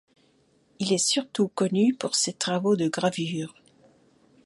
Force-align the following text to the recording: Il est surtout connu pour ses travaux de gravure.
Il 0.79 0.93
est 0.93 0.97
surtout 0.97 1.47
connu 1.47 1.93
pour 1.93 2.15
ses 2.15 2.33
travaux 2.33 2.75
de 2.75 2.87
gravure. 2.87 3.53